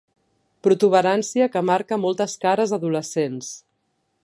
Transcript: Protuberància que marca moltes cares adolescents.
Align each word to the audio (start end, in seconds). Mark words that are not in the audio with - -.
Protuberància 0.67 1.49
que 1.57 1.63
marca 1.67 1.99
moltes 2.07 2.35
cares 2.47 2.73
adolescents. 2.79 3.53